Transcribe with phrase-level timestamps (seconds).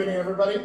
[0.00, 0.60] evening, everybody.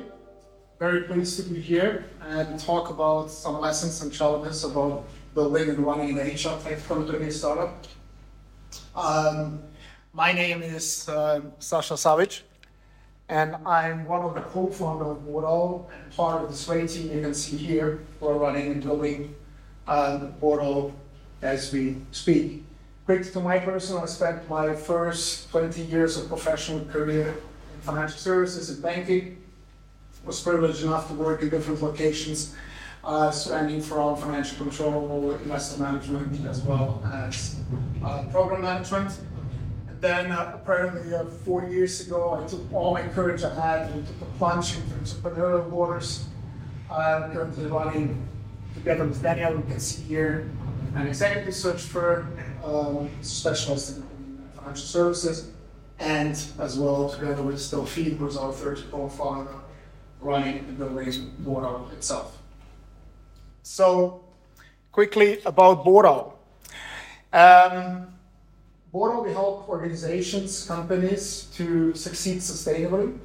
[0.78, 5.80] Very pleased to be here and talk about some lessons and challenges about building and
[5.80, 7.84] running an HR technology startup.
[8.96, 9.64] Um,
[10.14, 12.42] my name is uh, Sasha Savic,
[13.28, 17.12] and I'm one of the co-founders of Board Owl and part of the Sway team
[17.12, 18.04] you can see here.
[18.20, 19.34] We're running and building
[19.88, 20.94] uh, Board Owl
[21.42, 22.66] as we speak.
[23.08, 27.34] Quick to my person, I spent my first 20 years of professional career
[27.84, 29.40] financial services and banking.
[30.26, 32.56] Was privileged enough to work in different locations,
[33.04, 37.58] uh, from financial control, investment management, as well as
[38.06, 39.20] uh, program management.
[39.90, 43.92] And then, uh, apparently, uh, four years ago, I took all my courage I had
[43.92, 46.26] and took a plunge into entrepreneurial waters.
[46.90, 48.28] I'm currently running
[48.76, 50.50] together with Daniel, you can see here,
[50.96, 54.04] an executive search firm um, specialized in
[54.56, 55.52] financial services,
[56.04, 59.56] and as well together with Still Feed, who's our third co-founder,
[60.20, 62.38] running and building Board Owl itself.
[63.64, 64.24] So,
[64.92, 66.38] quickly about Board Owl.
[67.32, 68.14] Um,
[68.92, 73.18] Board Owl, we help organizations, companies to succeed sustainably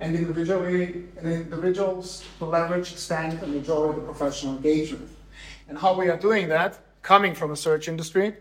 [0.00, 5.08] and individually and individuals to leverage, expand, and enjoy the professional engagement.
[5.68, 8.34] And how we are doing that, coming from a search industry,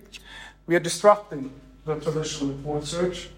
[0.65, 1.51] we are disrupting
[1.85, 3.29] the traditional report search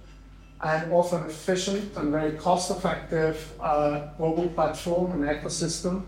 [0.62, 6.04] and offer an efficient and very cost-effective uh, global platform and ecosystem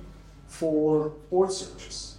[0.47, 2.15] for board searches.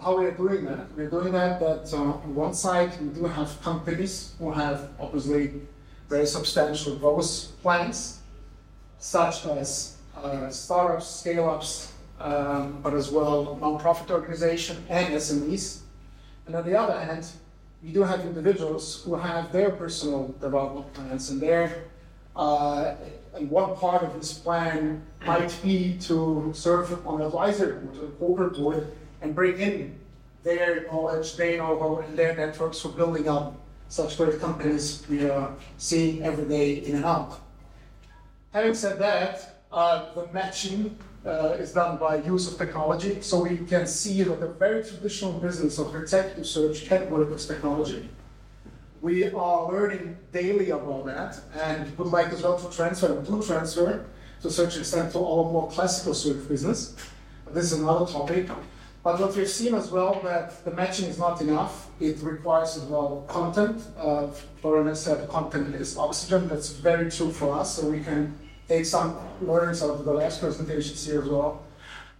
[0.00, 0.92] How we are doing that?
[0.96, 5.62] We're doing that that uh, on one side we do have companies who have obviously
[6.08, 8.20] very substantial growth plans,
[8.98, 15.80] such as uh, startups, scale-ups, um, but as well non-profit organization and SMEs.
[16.46, 17.26] And on the other hand,
[17.82, 21.84] we do have individuals who have their personal development plans and their
[22.36, 22.94] uh,
[23.34, 28.06] and one part of this plan might be to serve on an advisory board, a
[28.12, 28.86] corporate board,
[29.20, 29.98] and bring in
[30.42, 33.54] their knowledge, their know-how, and their networks for building up
[33.88, 37.40] such great companies we are seeing every day in and out.
[38.52, 43.20] Having said that, uh, the matching uh, is done by use of technology.
[43.20, 47.46] So we can see that the very traditional business of executive search can work with
[47.46, 48.08] technology.
[49.00, 54.04] We are learning daily about that and would like as well to transfer, to transfer
[54.42, 56.94] to certain extent to our more classical search business.
[57.50, 58.48] This is another topic.
[59.04, 61.88] But what we've seen as well that the matching is not enough.
[62.00, 63.82] It requires as well content.
[63.98, 64.28] Uh,
[64.60, 66.46] Florian said content is oxygen.
[66.46, 67.76] That's very true for us.
[67.76, 68.38] So we can
[68.82, 71.62] some learnings out of the last presentations here as well.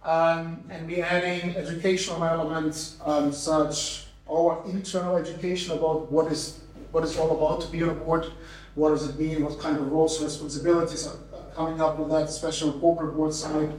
[0.03, 6.59] Um, and we're adding educational elements um, such our internal education about what is
[6.91, 8.27] what it's all about to be on a board,
[8.75, 11.17] what does it mean, what kind of roles and responsibilities are
[11.55, 13.71] coming up with that, especially on corporate board side,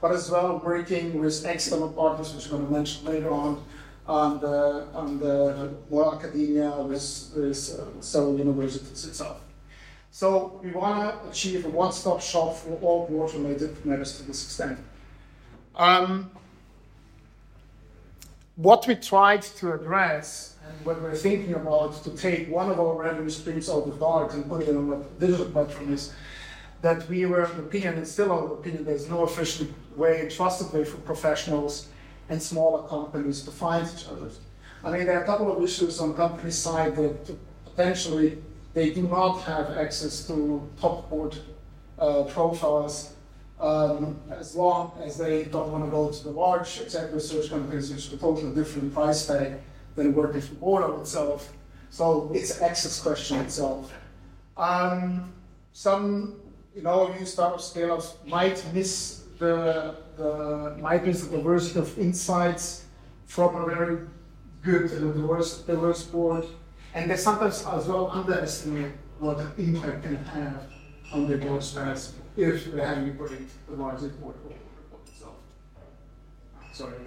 [0.00, 3.62] but as well working with external partners, which I'm going to mention later on,
[4.06, 9.40] on the, on the more academia with, with uh, several universities itself.
[10.16, 14.78] So we want to achieve a one-stop shop for all board-related matters to this extent.
[15.74, 16.30] Um,
[18.54, 22.94] what we tried to address, and what we're thinking about to take one of our
[22.94, 26.14] revenue streams out of the dark and put it on a digital platform is
[26.80, 30.26] that we were of the opinion, and still of the opinion, there's no efficient way,
[30.30, 31.88] trusted way for professionals
[32.30, 34.30] and smaller companies to find each other.
[34.82, 38.38] I mean, there are a couple of issues on company side that potentially
[38.76, 41.34] they do not have access to top board
[41.98, 43.14] uh, profiles
[43.58, 48.08] um, as long as they don't want to go to the large executive companies, which
[48.08, 49.54] is a totally different price tag
[49.94, 51.50] than working for Board Owl itself.
[51.88, 53.94] So it's access question itself.
[54.58, 55.32] Um,
[55.72, 56.38] some,
[56.74, 62.84] you know, new startup scale-ups might miss the, the might miss the diversity of insights
[63.24, 64.00] from a very
[64.62, 66.44] good and diverse, diverse board
[66.96, 70.62] and they sometimes as well underestimate what the impact can have
[71.12, 74.36] on their board stress if they have putting the large report
[75.06, 75.36] itself.
[76.72, 76.94] Sorry.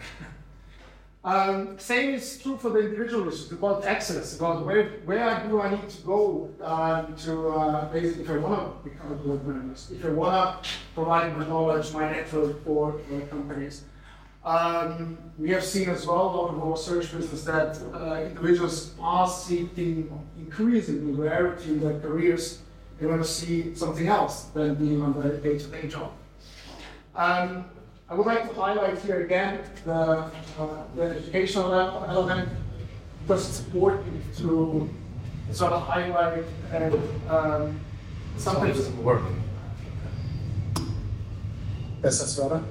[1.22, 5.90] Um, same is true for the individuals about access, about where, where do I need
[5.90, 10.06] to go um, to uh, basically if I want to become a board member, if
[10.06, 13.84] I want to provide my knowledge, my network for companies.
[14.44, 18.94] Um, we have seen as well a lot of our search business that uh, individuals
[19.00, 22.62] are seeking increasing rarity in their careers.
[23.00, 26.12] They want to see something else than being on the day-to-day job.
[27.16, 27.66] Um,
[28.10, 30.30] I would like to highlight here again the, uh,
[30.96, 32.50] the educational element
[33.22, 34.90] because it's important to
[35.52, 36.96] sort of highlight and
[37.30, 37.80] um,
[38.38, 39.22] sometimes doesn't work.
[42.04, 42.64] Yes, that's better.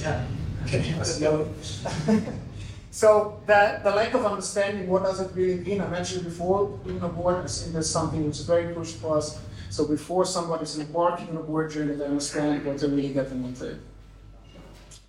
[0.00, 0.24] yeah.
[2.90, 5.80] So the, the lack of understanding, what does it really mean?
[5.80, 9.18] I mentioned before, being a board, I think there's something which is very crucial for
[9.18, 9.38] us.
[9.70, 13.78] So before somebody's embarking on a board journey, they understand what they're really getting into.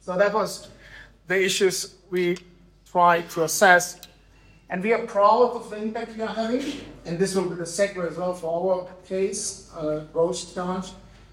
[0.02, 0.68] So that was
[1.28, 2.38] the issues we
[2.92, 4.00] tried to assess.
[4.70, 6.82] And we are proud of the impact we are having.
[7.06, 10.90] And this will be the segue as well for our case, uh, Roche Challenge.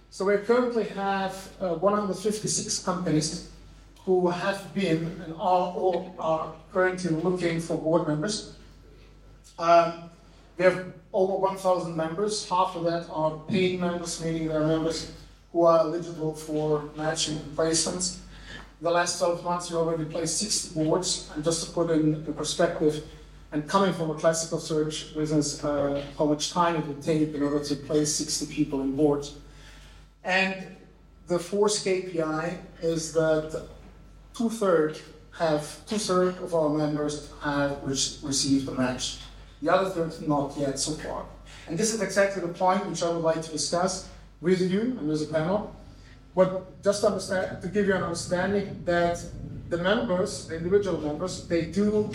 [0.09, 3.51] So we currently have uh, 156 companies
[4.07, 8.55] who have been and are or are currently looking for board members.
[9.59, 10.11] Um,
[10.57, 12.49] we have over 1,000 members.
[12.49, 15.13] Half of that are paid members, meaning they're members
[15.53, 18.19] who are eligible for matching placements.
[18.81, 21.29] The last 12 months, we already placed 60 boards.
[21.35, 23.03] And just to put in perspective,
[23.51, 27.43] and coming from a classical search business, uh, how much time it would take in
[27.43, 29.35] order to place 60 people in boards.
[30.23, 30.77] And
[31.27, 33.67] the fourth KPI is that
[34.37, 35.01] two thirds
[35.39, 39.19] have two thirds of our members have received a match.
[39.63, 41.25] The other third not yet so far.
[41.67, 44.09] And this is exactly the point which I would like to discuss
[44.41, 45.75] with you and with the panel.
[46.35, 49.25] But just to, to give you an understanding that
[49.69, 52.11] the members, the individual members, they do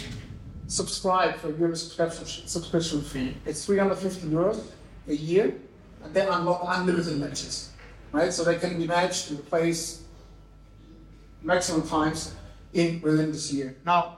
[0.67, 3.35] subscribe for a yearly subscription, subscription fee.
[3.45, 4.61] It's 350 euros
[5.07, 5.55] a year,
[6.03, 7.71] and they unlock unlimited matches
[8.11, 8.31] right?
[8.31, 10.03] So they can be matched in place
[11.41, 12.33] maximum times
[12.73, 13.75] in within this year.
[13.85, 14.17] Now,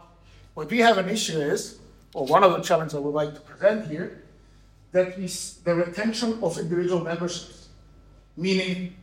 [0.53, 1.79] what we have an issue is,
[2.13, 4.23] or one of the challenges I would like to present here,
[4.91, 7.69] that is the retention of individual memberships.
[8.37, 8.95] Meaning,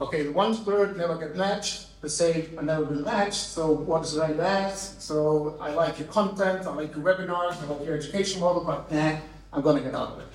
[0.00, 4.16] okay, one third never get matched, the same I never been matched, so what is
[4.16, 4.76] right that?
[4.76, 8.90] So I like your content, I like your webinars, I like your education model, but
[8.90, 9.18] nah,
[9.52, 10.26] I'm gonna get out of it.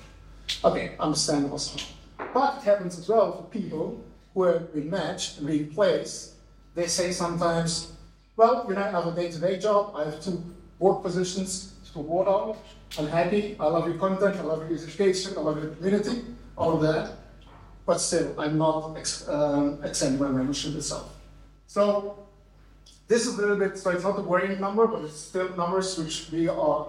[0.64, 1.60] Okay, understandable.
[2.32, 4.02] But it happens as well for people
[4.34, 6.34] who have been matched and replaced.
[6.78, 7.90] They say sometimes,
[8.36, 10.40] well, you know, I have a day-to-day job, I have two
[10.78, 12.56] work positions to work on,
[12.96, 16.24] I'm happy, I love your content, I love your education, I love your community,
[16.56, 17.14] all of that.
[17.84, 18.94] But still, I'm not
[19.26, 21.12] um, extending my membership itself.
[21.66, 22.28] So
[23.08, 25.98] this is a little bit, so it's not a worrying number, but it's still numbers
[25.98, 26.86] which we are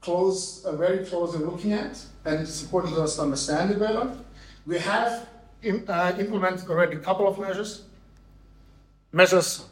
[0.00, 4.10] close, uh, very closely looking at, and it's important for us to understand it better.
[4.66, 5.28] We have
[5.86, 7.82] uh, implemented already a couple of measures.
[9.14, 9.66] Measures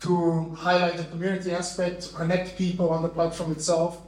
[0.00, 4.00] to highlight the community aspect, connect people on the platform itself,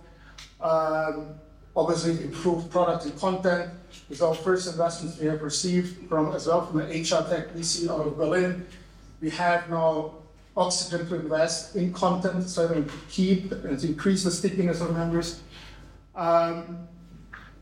[0.62, 1.34] um,
[1.76, 3.70] obviously improve product and content.
[4.08, 7.90] With our first investments we have received from as well from the HR Tech VC
[7.90, 8.66] out of Berlin.
[9.20, 10.14] We have now
[10.56, 15.42] oxygen to invest in content so that we keep and increase the stickiness of members.
[16.14, 16.88] Um,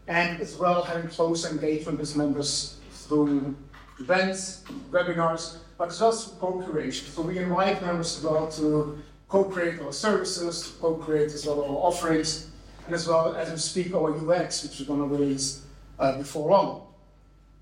[0.06, 3.56] and as well having close engagement with members through
[3.99, 4.62] events,
[4.93, 7.08] webinars, but well as co-creation.
[7.08, 11.76] So we invite members as well to co-create our services, to co-create as well our
[11.88, 12.49] offerings,
[12.87, 15.64] and as well as we speak our UX, which we're going to release
[15.99, 16.87] uh, before long.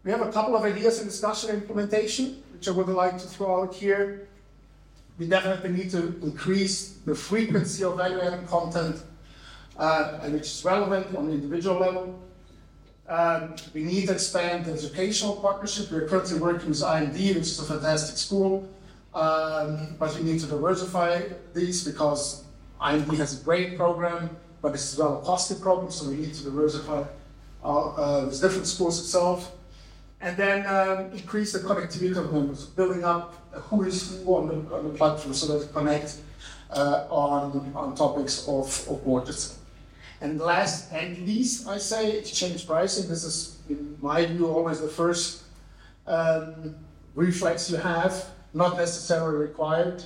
[0.05, 3.63] We have a couple of ideas in discussion implementation, which I would like to throw
[3.63, 4.29] out here.
[5.19, 9.03] We definitely need to increase the frequency of value-added content,
[9.79, 12.19] uh, which is relevant on the individual level.
[13.06, 15.91] Um, we need to expand the educational partnership.
[15.91, 18.69] We're currently working with IMD, which is a fantastic school,
[19.13, 22.44] um, but we need to diversify these because
[22.81, 24.31] IMD has a great program,
[24.63, 27.05] but it's as well a costly program, so we need to diversify
[27.63, 29.53] our, uh, with different schools itself.
[30.23, 34.75] And then um, increase the connectivity of members, building up who is who on the,
[34.75, 36.17] on the platform so that connect
[36.70, 39.58] uh, on, on topics of, of waters.
[40.21, 43.09] And last and least, I say, exchange pricing.
[43.09, 45.43] This is, in my view, always the first
[46.06, 46.77] um,
[47.15, 50.05] reflex you have, not necessarily required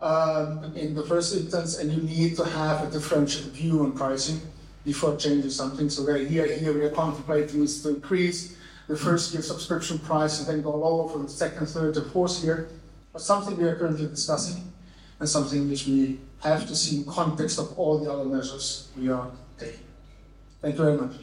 [0.00, 4.40] um, in the first instance, and you need to have a differential view on pricing
[4.84, 5.88] before changing something.
[5.88, 8.56] So we're here, here we are contemplating is to increase
[8.88, 12.42] the first year subscription price and then go lower for the second, third, and fourth
[12.42, 12.68] year.
[13.12, 14.72] But something we are currently discussing
[15.22, 19.08] and something which we have to see in context of all the other measures we
[19.08, 19.78] are taking.
[20.60, 21.14] Thank you very much.